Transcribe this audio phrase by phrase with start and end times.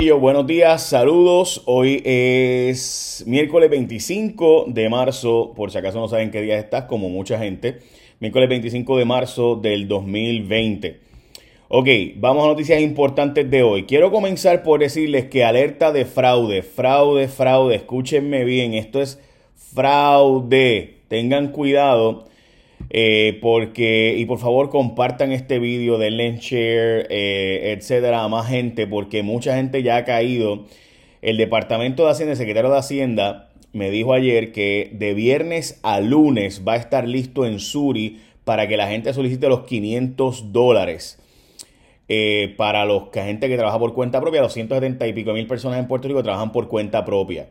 [0.00, 1.62] Buenos días, saludos.
[1.64, 7.08] Hoy es miércoles 25 de marzo, por si acaso no saben qué día estás, como
[7.08, 7.80] mucha gente.
[8.20, 11.00] Miércoles 25 de marzo del 2020.
[11.66, 13.86] Ok, vamos a noticias importantes de hoy.
[13.86, 17.74] Quiero comenzar por decirles que alerta de fraude, fraude, fraude.
[17.74, 19.20] Escúchenme bien, esto es
[19.56, 20.98] fraude.
[21.08, 22.28] Tengan cuidado
[22.90, 28.86] eh, porque, y por favor compartan este vídeo, denle share, eh, etcétera, a más gente,
[28.86, 30.64] porque mucha gente ya ha caído.
[31.20, 36.00] El Departamento de Hacienda, el secretario de Hacienda, me dijo ayer que de viernes a
[36.00, 41.18] lunes va a estar listo en Suri para que la gente solicite los 500 dólares.
[42.10, 45.78] Eh, para los que gente que trabaja por cuenta propia, 270 y pico mil personas
[45.78, 47.50] en Puerto Rico trabajan por cuenta propia.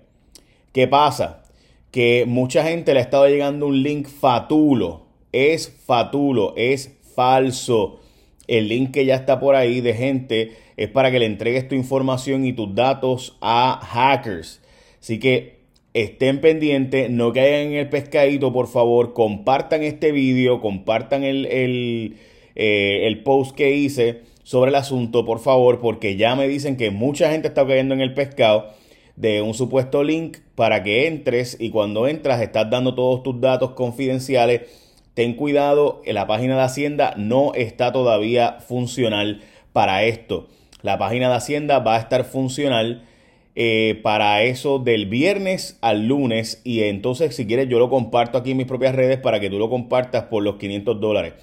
[0.73, 1.43] ¿Qué pasa?
[1.91, 7.99] Que mucha gente le ha estado llegando un link fatulo es fatulo, es falso.
[8.47, 11.75] El link que ya está por ahí de gente es para que le entregues tu
[11.75, 14.61] información y tus datos a hackers.
[15.01, 15.57] Así que
[15.93, 22.17] estén pendientes, no caigan en el pescadito, por favor, compartan este vídeo, compartan el, el,
[22.55, 26.91] eh, el post que hice sobre el asunto, por favor, porque ya me dicen que
[26.91, 28.67] mucha gente está cayendo en el pescado
[29.17, 33.71] de un supuesto link para que entres y cuando entras estás dando todos tus datos
[33.71, 34.86] confidenciales
[35.17, 39.41] ten cuidado, la página de Hacienda no está todavía funcional
[39.73, 40.47] para esto.
[40.83, 43.01] La página de Hacienda va a estar funcional
[43.55, 48.51] eh, para eso del viernes al lunes y entonces si quieres yo lo comparto aquí
[48.51, 51.33] en mis propias redes para que tú lo compartas por los 500 dólares.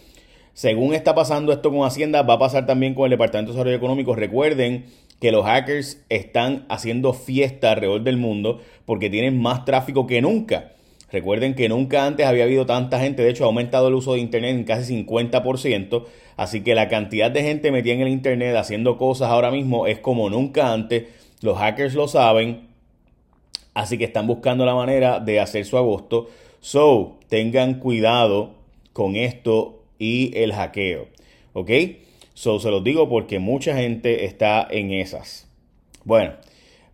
[0.53, 3.77] Según está pasando esto con Hacienda, va a pasar también con el Departamento de Desarrollo
[3.77, 4.15] Económico.
[4.15, 4.85] Recuerden
[5.21, 10.75] que los hackers están haciendo fiesta alrededor del mundo porque tienen más tráfico que nunca.
[11.13, 14.21] Recuerden que nunca antes había habido tanta gente, de hecho ha aumentado el uso de
[14.21, 16.05] Internet en casi 50%,
[16.37, 19.99] así que la cantidad de gente metida en el Internet haciendo cosas ahora mismo es
[19.99, 21.05] como nunca antes,
[21.41, 22.69] los hackers lo saben,
[23.75, 26.29] así que están buscando la manera de hacer su agosto,
[26.61, 28.55] so tengan cuidado
[28.93, 31.07] con esto y el hackeo,
[31.53, 31.71] ¿ok?
[32.33, 35.47] So se los digo porque mucha gente está en esas.
[36.05, 36.33] Bueno.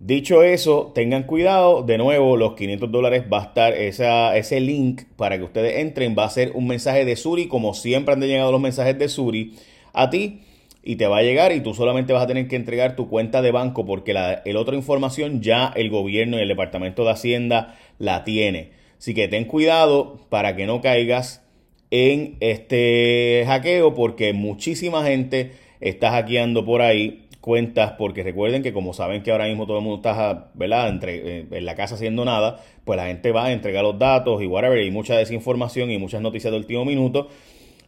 [0.01, 1.83] Dicho eso, tengan cuidado.
[1.83, 6.17] De nuevo, los 500 dólares va a estar ese link para que ustedes entren.
[6.19, 9.57] Va a ser un mensaje de Suri, como siempre han llegado los mensajes de Suri
[9.93, 10.41] a ti.
[10.83, 13.43] Y te va a llegar y tú solamente vas a tener que entregar tu cuenta
[13.43, 18.25] de banco porque la otra información ya el gobierno y el Departamento de Hacienda la
[18.25, 18.71] tiene.
[18.99, 21.45] Así que ten cuidado para que no caigas
[21.91, 28.93] en este hackeo porque muchísima gente está hackeando por ahí cuentas, porque recuerden que como
[28.93, 30.89] saben que ahora mismo todo el mundo está ¿verdad?
[30.89, 34.43] Entre, eh, en la casa haciendo nada, pues la gente va a entregar los datos
[34.43, 37.29] y whatever, y mucha desinformación y muchas noticias del último minuto.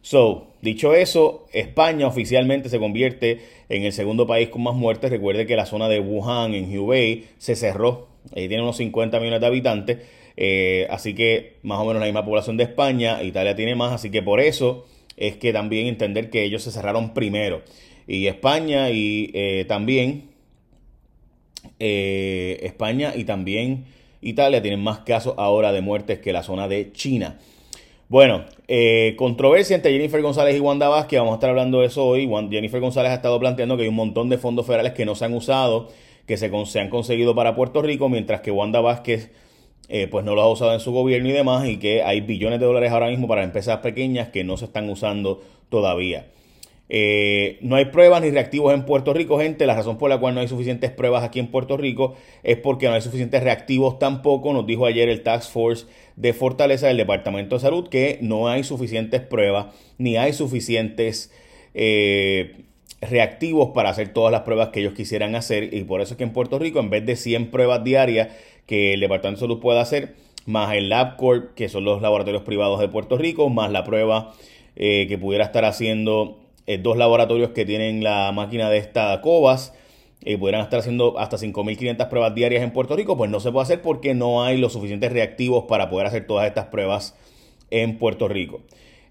[0.01, 5.09] So, dicho eso, España oficialmente se convierte en el segundo país con más muertes.
[5.09, 8.09] Recuerde que la zona de Wuhan, en Hubei, se cerró.
[8.35, 9.99] Ahí tiene unos 50 millones de habitantes.
[10.35, 13.23] Eh, así que más o menos la misma población de España.
[13.23, 13.93] Italia tiene más.
[13.93, 14.85] Así que por eso
[15.15, 17.61] es que también entender que ellos se cerraron primero
[18.07, 20.29] y España y eh, también
[21.79, 23.85] eh, España y también
[24.21, 27.39] Italia tienen más casos ahora de muertes que la zona de China.
[28.09, 32.05] Bueno, eh, controversia entre Jennifer González y Wanda Vázquez, vamos a estar hablando de eso
[32.05, 32.29] hoy.
[32.51, 35.25] Jennifer González ha estado planteando que hay un montón de fondos federales que no se
[35.25, 35.89] han usado,
[36.27, 36.45] que se,
[36.79, 39.31] han conseguido para Puerto Rico, mientras que Wanda Vázquez
[40.09, 42.65] pues no lo ha usado en su gobierno y demás, y que hay billones de
[42.65, 46.27] dólares ahora mismo para empresas pequeñas que no se están usando todavía.
[46.89, 49.65] Eh, no hay pruebas ni reactivos en Puerto Rico, gente.
[49.65, 52.87] La razón por la cual no hay suficientes pruebas aquí en Puerto Rico es porque
[52.87, 54.53] no hay suficientes reactivos tampoco.
[54.53, 55.85] Nos dijo ayer el Task Force
[56.15, 59.67] de Fortaleza del Departamento de Salud que no hay suficientes pruebas
[59.97, 61.31] ni hay suficientes
[61.73, 62.65] eh,
[63.01, 65.73] reactivos para hacer todas las pruebas que ellos quisieran hacer.
[65.73, 68.29] Y por eso es que en Puerto Rico, en vez de 100 pruebas diarias
[68.65, 72.79] que el Departamento de Salud pueda hacer, más el LabCorp, que son los laboratorios privados
[72.79, 74.33] de Puerto Rico, más la prueba
[74.75, 79.73] eh, que pudiera estar haciendo eh, dos laboratorios que tienen la máquina de esta Cobas
[80.25, 83.63] y pudieran estar haciendo hasta 5.500 pruebas diarias en Puerto Rico, pues no se puede
[83.63, 87.15] hacer porque no hay los suficientes reactivos para poder hacer todas estas pruebas
[87.71, 88.61] en Puerto Rico.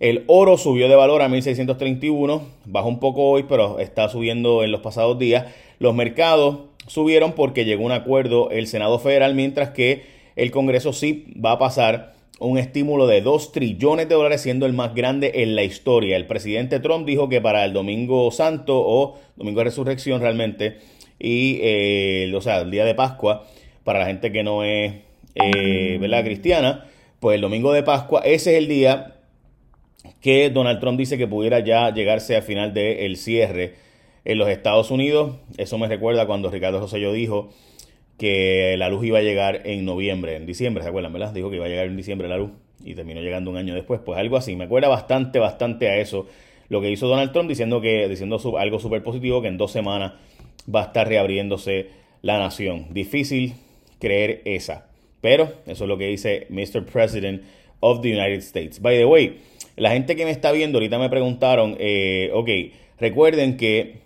[0.00, 4.72] El oro subió de valor a 1.631, bajó un poco hoy, pero está subiendo en
[4.72, 5.46] los pasados días.
[5.78, 10.04] Los mercados subieron porque llegó un acuerdo el Senado Federal, mientras que
[10.34, 12.11] el Congreso sí va a pasar
[12.46, 16.16] un estímulo de 2 trillones de dólares, siendo el más grande en la historia.
[16.16, 20.78] El presidente Trump dijo que para el Domingo Santo o Domingo de Resurrección realmente,
[21.18, 23.46] y eh, o sea, el día de Pascua,
[23.84, 24.94] para la gente que no es
[25.34, 26.24] eh, ¿verdad?
[26.24, 26.86] cristiana,
[27.20, 29.16] pues el Domingo de Pascua, ese es el día
[30.20, 33.74] que Donald Trump dice que pudiera ya llegarse al final del cierre
[34.24, 35.36] en los Estados Unidos.
[35.56, 37.50] Eso me recuerda cuando Ricardo José yo dijo
[38.22, 41.32] que la luz iba a llegar en noviembre, en diciembre, ¿se acuerdan, verdad?
[41.32, 42.52] Dijo que iba a llegar en diciembre la luz
[42.84, 44.00] y terminó llegando un año después.
[44.04, 46.28] Pues algo así, me acuerda bastante, bastante a eso
[46.68, 50.12] lo que hizo Donald Trump diciendo que diciendo algo súper positivo que en dos semanas
[50.72, 51.88] va a estar reabriéndose
[52.22, 52.86] la nación.
[52.90, 53.54] Difícil
[53.98, 54.86] creer esa.
[55.20, 56.86] Pero eso es lo que dice Mr.
[56.86, 57.42] President
[57.80, 58.80] of the United States.
[58.80, 59.40] By the way,
[59.74, 62.48] la gente que me está viendo ahorita me preguntaron, eh, ok,
[63.00, 63.96] recuerden que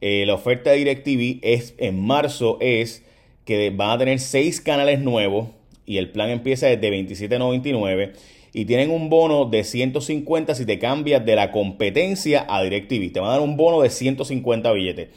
[0.00, 3.05] eh, la oferta de DirecTV es, en marzo es
[3.46, 5.48] que van a tener seis canales nuevos
[5.86, 8.12] y el plan empieza desde 27.99
[8.52, 13.12] y tienen un bono de 150 si te cambias de la competencia a DirecTV.
[13.12, 15.08] Te van a dar un bono de 150 billetes.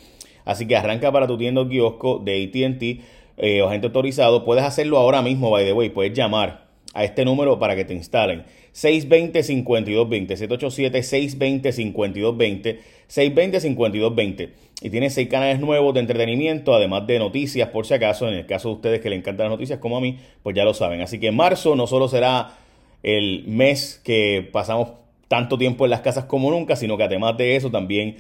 [0.46, 2.84] Así que arranca para tu tienda o kiosco de ATT
[3.38, 4.46] eh, o agente autorizado.
[4.46, 5.90] Puedes hacerlo ahora mismo, by the way.
[5.90, 8.46] Puedes llamar a este número para que te instalen.
[8.74, 10.38] 620-5220,
[11.62, 14.50] 787-620-5220, 620-5220.
[14.82, 18.46] Y tiene seis canales nuevos de entretenimiento, además de noticias, por si acaso, en el
[18.46, 21.02] caso de ustedes que le encantan las noticias como a mí, pues ya lo saben.
[21.02, 22.54] Así que marzo no solo será
[23.04, 24.90] el mes que pasamos
[25.28, 28.18] tanto tiempo en las casas como nunca, sino que además de eso también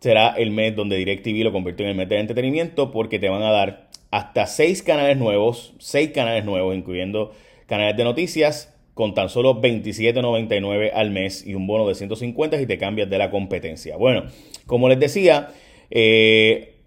[0.00, 3.42] será el mes donde DirecTV lo convirtió en el mes de entretenimiento porque te van
[3.42, 7.32] a dar hasta seis canales nuevos, seis canales nuevos, incluyendo
[7.68, 12.66] canales de noticias, con tan solo 27.99 al mes y un bono de 150 si
[12.66, 13.96] te cambias de la competencia.
[13.96, 14.24] Bueno,
[14.66, 15.50] como les decía,
[15.90, 16.78] eh,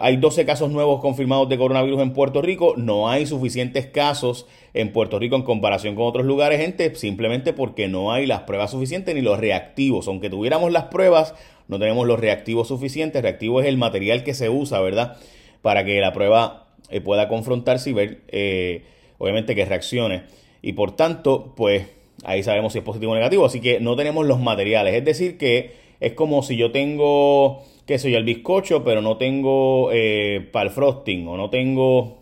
[0.00, 2.74] hay 12 casos nuevos confirmados de coronavirus en Puerto Rico.
[2.76, 7.88] No hay suficientes casos en Puerto Rico en comparación con otros lugares, gente, simplemente porque
[7.88, 10.06] no hay las pruebas suficientes ni los reactivos.
[10.06, 11.34] Aunque tuviéramos las pruebas,
[11.66, 13.20] no tenemos los reactivos suficientes.
[13.20, 15.16] Reactivo es el material que se usa, ¿verdad?
[15.60, 18.84] Para que la prueba eh, pueda confrontarse y ver, eh,
[19.18, 20.22] obviamente, que reaccione.
[20.62, 21.86] Y por tanto, pues
[22.24, 23.44] ahí sabemos si es positivo o negativo.
[23.44, 24.94] Así que no tenemos los materiales.
[24.94, 29.16] Es decir, que es como si yo tengo qué sé yo, el bizcocho, pero no
[29.16, 32.18] tengo eh, para el frosting o no tengo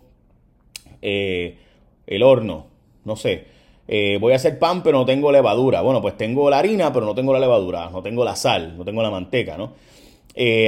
[1.02, 1.58] eh,
[2.06, 2.66] el horno,
[3.04, 3.46] no sé.
[3.88, 5.80] Eh, voy a hacer pan, pero no tengo levadura.
[5.80, 8.84] Bueno, pues tengo la harina, pero no tengo la levadura, no tengo la sal, no
[8.84, 9.74] tengo la manteca, ¿no?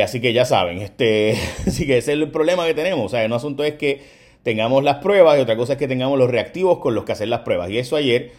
[0.03, 1.37] así que ya saben, este,
[1.67, 3.07] así que ese es el problema que tenemos.
[3.07, 4.03] O sea, un asunto es que
[4.43, 7.29] tengamos las pruebas y otra cosa es que tengamos los reactivos con los que hacer
[7.29, 7.71] las pruebas.
[7.71, 8.33] Y eso ayer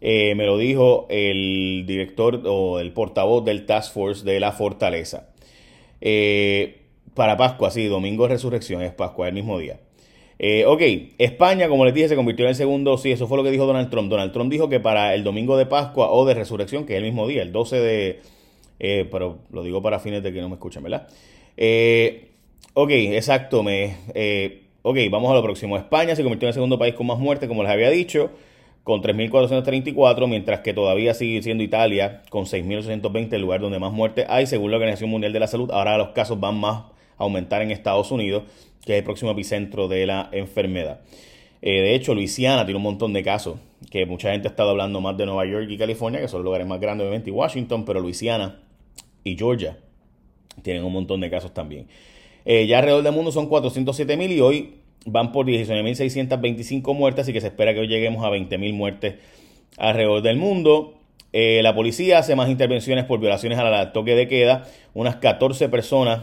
[0.00, 5.28] me lo dijo el director o el portavoz del Task Force de la Fortaleza.
[6.00, 6.82] Eh,
[7.14, 9.80] para Pascua, sí, domingo de resurrección es Pascua, el mismo día.
[10.38, 10.82] Eh, ok,
[11.18, 13.66] España, como les dije, se convirtió en el segundo, sí, eso fue lo que dijo
[13.66, 14.08] Donald Trump.
[14.08, 17.04] Donald Trump dijo que para el domingo de Pascua o de resurrección, que es el
[17.04, 18.20] mismo día, el 12 de...
[18.80, 21.08] Eh, pero lo digo para fines de que no me escuchen, ¿verdad?
[22.74, 23.96] ok, exacto, me...
[24.82, 25.76] ok, vamos a lo próximo.
[25.76, 28.30] España se convirtió en el segundo país con más muertes, como les había dicho
[28.88, 34.24] con 3.434, mientras que todavía sigue siendo Italia con 6.820, el lugar donde más muertes
[34.30, 35.70] hay, según la Organización Mundial de la Salud.
[35.70, 36.84] Ahora los casos van más
[37.18, 38.44] a aumentar en Estados Unidos,
[38.86, 41.00] que es el próximo epicentro de la enfermedad.
[41.60, 43.58] Eh, de hecho, Luisiana tiene un montón de casos,
[43.90, 46.44] que mucha gente ha estado hablando más de Nueva York y California, que son los
[46.46, 48.62] lugares más grandes, obviamente, y Washington, pero Luisiana
[49.22, 49.76] y Georgia
[50.62, 51.88] tienen un montón de casos también.
[52.50, 54.74] Eh, ya alrededor del mundo son 407.000 y hoy
[55.04, 59.16] van por 19.625 muertes, así que se espera que hoy lleguemos a 20.000 muertes
[59.76, 60.94] alrededor del mundo.
[61.34, 64.66] Eh, la policía hace más intervenciones por violaciones a la toque de queda.
[64.94, 66.22] Unas 14 personas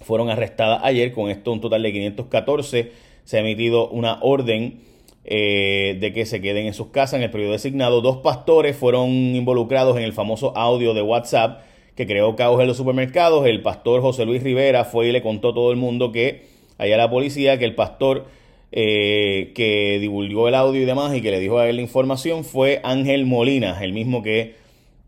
[0.00, 1.12] fueron arrestadas ayer.
[1.12, 2.92] Con esto, un total de 514.
[3.24, 4.80] Se ha emitido una orden
[5.26, 8.00] eh, de que se queden en sus casas en el periodo designado.
[8.00, 11.60] Dos pastores fueron involucrados en el famoso audio de WhatsApp
[11.96, 13.46] que creó caos en los supermercados.
[13.46, 16.42] El pastor José Luis Rivera fue y le contó a todo el mundo que
[16.78, 18.26] allá la policía que el pastor
[18.72, 22.44] eh, que divulgó el audio y demás y que le dijo a él la información
[22.44, 24.56] fue Ángel Molina, el mismo que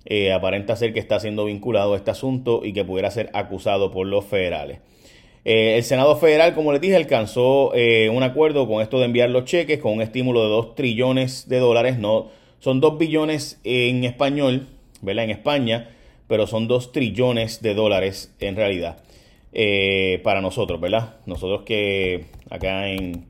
[0.06, 3.90] eh, aparenta ser que está siendo vinculado a este asunto y que pudiera ser acusado
[3.90, 4.78] por los federales.
[5.44, 9.44] Eh, el Senado Federal, como les dije, alcanzó un acuerdo con esto de enviar los
[9.44, 11.98] cheques con un estímulo de 2 trillones de dólares.
[11.98, 12.28] No,
[12.60, 14.68] son 2 billones en español,
[15.02, 15.24] ¿verdad?
[15.24, 15.90] En España,
[16.28, 19.02] pero son 2 trillones de dólares en realidad.
[19.52, 21.16] Eh, para nosotros, ¿verdad?
[21.26, 23.26] Nosotros que acá en,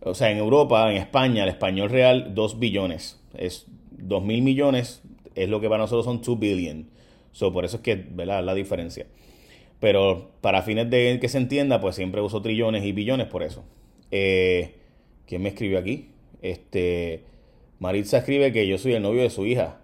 [0.00, 3.20] o sea, en Europa, en España, el español real, 2 billones.
[3.36, 5.02] Es 2 mil millones,
[5.34, 6.88] es lo que para nosotros son 2 billion.
[7.32, 8.42] So, por eso es que, ¿verdad?
[8.42, 9.06] La diferencia.
[9.80, 13.64] Pero para fines de que se entienda, pues siempre uso trillones y billones por eso.
[14.10, 14.74] Eh,
[15.26, 16.08] ¿Quién me escribió aquí?
[16.40, 17.22] Este,
[17.78, 19.80] Maritza escribe que yo soy el novio de su hija.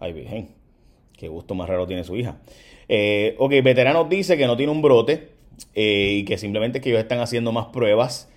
[0.00, 0.57] Ay, virgen.
[1.18, 2.38] Qué gusto más raro tiene su hija.
[2.88, 5.30] Eh, ok, Veteranos dice que no tiene un brote
[5.74, 8.30] eh, y que simplemente que ellos están haciendo más pruebas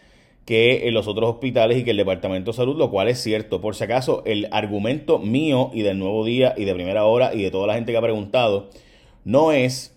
[0.45, 3.61] que en los otros hospitales y que el Departamento de Salud, lo cual es cierto.
[3.61, 7.43] Por si acaso, el argumento mío y del nuevo día y de primera hora y
[7.43, 8.71] de toda la gente que ha preguntado
[9.25, 9.95] no es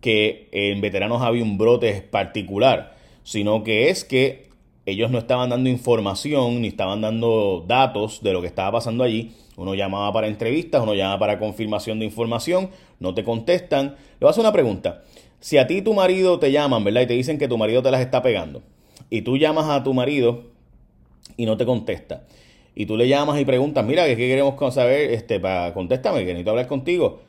[0.00, 4.49] que en veteranos había un brote particular, sino que es que
[4.86, 9.32] ellos no estaban dando información ni estaban dando datos de lo que estaba pasando allí.
[9.56, 13.88] Uno llamaba para entrevistas, uno llamaba para confirmación de información, no te contestan.
[13.88, 15.02] Le voy a hacer una pregunta.
[15.38, 17.02] Si a ti tu marido te llaman, ¿verdad?
[17.02, 18.62] Y te dicen que tu marido te las está pegando,
[19.08, 20.44] y tú llamas a tu marido
[21.36, 22.26] y no te contesta,
[22.74, 25.12] y tú le llamas y preguntas, mira, ¿qué queremos saber?
[25.12, 27.20] Este, para, contéstame, que necesito hablar contigo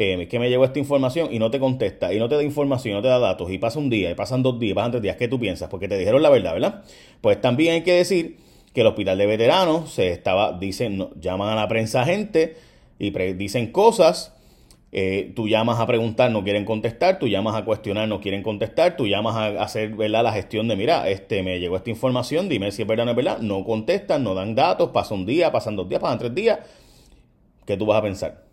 [0.00, 2.94] eh, que me llegó esta información y no te contesta, y no te da información,
[2.94, 5.16] no te da datos, y pasa un día, y pasan dos días, pasan tres días,
[5.16, 5.68] ¿qué tú piensas?
[5.68, 6.84] Porque te dijeron la verdad, ¿verdad?
[7.20, 8.36] Pues también hay que decir
[8.72, 12.54] que el hospital de veteranos se estaba, dicen, llaman a la prensa gente
[13.00, 14.36] y dicen cosas.
[14.92, 18.96] Eh, tú llamas a preguntar, no quieren contestar, tú llamas a cuestionar, no quieren contestar,
[18.96, 20.22] tú llamas a hacer ¿verdad?
[20.22, 23.10] la gestión de, mira, este, me llegó esta información, dime si es verdad o no
[23.10, 26.34] es verdad, no contestan, no dan datos, pasa un día, pasan dos días, pasan tres
[26.34, 26.60] días,
[27.66, 28.47] ¿qué tú vas a pensar?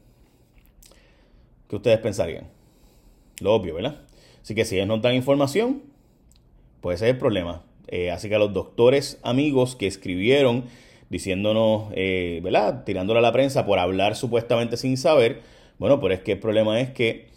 [1.70, 2.48] ¿Qué ustedes pensarían?
[3.42, 4.02] Lo obvio, ¿verdad?
[4.42, 5.84] Así que si ellos no dan información,
[6.82, 7.64] pues ese es el problema.
[7.88, 10.66] Eh, así que a los doctores amigos que escribieron
[11.10, 12.84] diciéndonos, eh, ¿verdad?
[12.84, 15.42] Tirándole a la prensa por hablar supuestamente sin saber,
[15.78, 17.28] bueno, pero es que el problema es que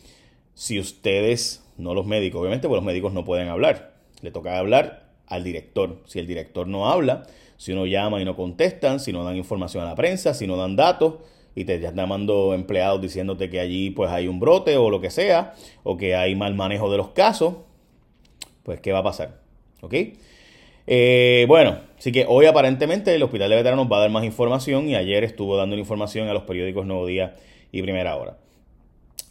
[0.54, 3.94] si ustedes, no los médicos, obviamente, pues los médicos no pueden hablar.
[4.22, 6.02] Le toca hablar al director.
[6.06, 9.84] Si el director no habla, si uno llama y no contestan, si no dan información
[9.84, 11.14] a la prensa, si no dan datos,
[11.58, 15.10] y te están llamando empleados diciéndote que allí pues hay un brote o lo que
[15.10, 17.54] sea, o que hay mal manejo de los casos,
[18.62, 19.40] pues ¿qué va a pasar?
[19.80, 19.94] ¿Ok?
[20.86, 24.88] Eh, bueno, así que hoy aparentemente el Hospital de Veteranos va a dar más información
[24.88, 27.34] y ayer estuvo dando información a los periódicos Nuevo Día
[27.72, 28.36] y Primera Hora.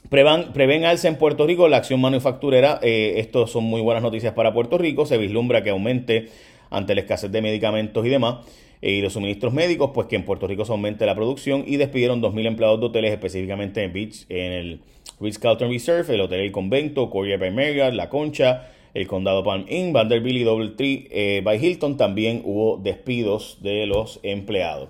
[0.09, 2.77] Prevan, prevén alza en Puerto Rico la acción manufacturera.
[2.81, 5.05] Eh, esto son muy buenas noticias para Puerto Rico.
[5.05, 6.27] Se vislumbra que aumente
[6.69, 8.45] ante la escasez de medicamentos y demás.
[8.81, 11.77] Eh, y los suministros médicos, pues que en Puerto Rico se aumente la producción y
[11.77, 14.79] despidieron 2.000 empleados de hoteles, específicamente en, Beach, en el
[15.19, 19.93] Ritz-Carlton Reserve, el Hotel El Convento, Coria by Marriott, La Concha, el Condado Palm Inn,
[19.93, 21.97] Vanderbilt y Doubletree eh, by Hilton.
[21.97, 24.89] También hubo despidos de los empleados.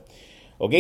[0.58, 0.74] ¿Ok?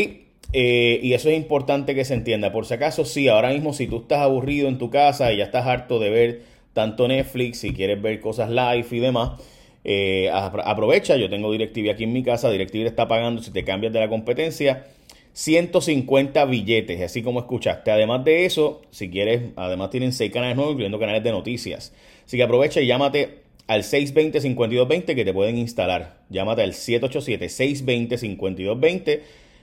[0.54, 2.52] Eh, y eso es importante que se entienda.
[2.52, 5.46] Por si acaso, sí, ahora mismo si tú estás aburrido en tu casa y ya
[5.46, 6.42] estás harto de ver
[6.74, 9.42] tanto Netflix, si quieres ver cosas live y demás,
[9.84, 13.93] eh, aprovecha, yo tengo DirecTV aquí en mi casa, DirecTV está pagando, si te cambias
[13.93, 14.88] de la competencia,
[15.34, 17.91] 150 billetes, así como escuchaste.
[17.91, 21.93] Además de eso, si quieres, además tienen 6 canales nuevos, incluyendo canales de noticias.
[22.25, 26.17] Así que aprovecha y llámate al 620-5220 que te pueden instalar.
[26.29, 29.19] Llámate al 787-620-5220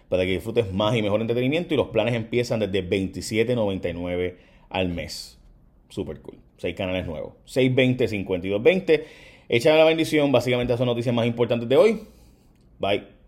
[0.09, 4.37] para que disfrutes más y mejor entretenimiento y los planes empiezan desde 27.99
[4.69, 5.41] al mes.
[5.89, 6.39] Super cool.
[6.59, 7.33] 6 canales nuevos.
[7.47, 9.03] 620-5220.
[9.49, 10.33] Échame la bendición.
[10.33, 12.01] Básicamente, son noticias más importantes de hoy.
[12.79, 13.24] Bye.